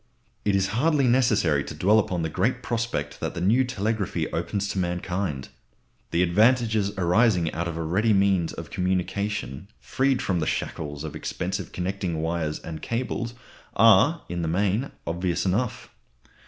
It 0.43 0.55
is 0.55 0.69
hardly 0.73 1.05
necessary 1.05 1.63
to 1.63 1.75
dwell 1.75 1.99
upon 1.99 2.23
the 2.23 2.27
great 2.29 2.63
prospect 2.63 3.19
that 3.19 3.35
the 3.35 3.39
new 3.39 3.63
telegraphy 3.63 4.27
opens 4.33 4.67
to 4.69 4.79
mankind. 4.79 5.49
The 6.09 6.23
advantages 6.23 6.89
arising 6.97 7.53
out 7.53 7.67
of 7.67 7.77
a 7.77 7.83
ready 7.83 8.11
means 8.11 8.51
of 8.51 8.71
communication, 8.71 9.67
freed 9.79 10.19
from 10.19 10.39
the 10.39 10.47
shackles 10.47 11.03
of 11.03 11.15
expensive 11.15 11.71
connecting 11.71 12.19
wires 12.19 12.57
and 12.57 12.81
cables 12.81 13.35
are, 13.75 14.23
in 14.27 14.41
the 14.41 14.47
main, 14.47 14.89
obvious 15.05 15.45
enough. 15.45 15.89